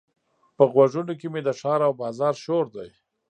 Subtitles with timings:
[0.57, 2.89] په غوږونو کې مې د ښار او بازار شور دی.